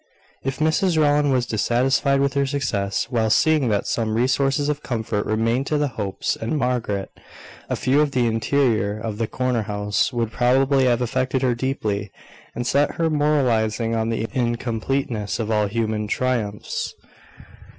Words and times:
If 0.43 0.57
Mrs 0.57 0.97
Rowland 0.97 1.31
was 1.31 1.45
dissatisfied 1.45 2.21
with 2.21 2.33
her 2.33 2.47
success, 2.47 3.11
while 3.11 3.29
seeing 3.29 3.69
that 3.69 3.85
some 3.85 4.15
resources 4.15 4.67
of 4.67 4.81
comfort 4.81 5.27
remained 5.27 5.67
to 5.67 5.77
the 5.77 5.89
Hopes 5.89 6.35
and 6.35 6.57
Margaret, 6.57 7.11
a 7.69 7.75
view 7.75 8.01
of 8.01 8.09
the 8.09 8.25
interior 8.25 8.97
of 8.99 9.19
the 9.19 9.27
corner 9.27 9.61
house 9.61 10.11
would 10.11 10.31
probably 10.31 10.85
have 10.85 11.03
affected 11.03 11.43
her 11.43 11.53
deeply, 11.53 12.11
and 12.55 12.65
set 12.65 12.95
her 12.95 13.11
moralising 13.11 13.93
on 13.93 14.09
the 14.09 14.25
incompleteness 14.33 15.37
of 15.39 15.51
all 15.51 15.67
human 15.67 16.07
triumphs. 16.07 16.95